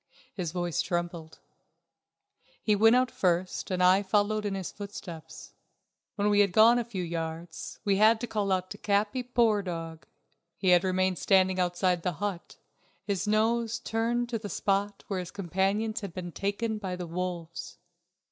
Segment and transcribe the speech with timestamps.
[0.33, 1.37] His voice trembled.
[2.63, 5.53] He went out first, and I followed in his footsteps.
[6.15, 9.21] When we had gone a few yards we had to call to Capi.
[9.21, 10.07] Poor dog,
[10.57, 12.57] he had remained standing outside the hut,
[13.03, 17.77] his nose turned to the spot where his companions had been taken by the wolves.